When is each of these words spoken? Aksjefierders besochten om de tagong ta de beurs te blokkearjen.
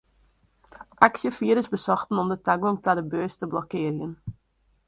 Aksjefierders 1.07 1.69
besochten 1.75 2.17
om 2.23 2.29
de 2.33 2.39
tagong 2.47 2.81
ta 2.83 2.91
de 2.99 3.05
beurs 3.13 3.35
te 3.37 3.45
blokkearjen. 3.51 4.13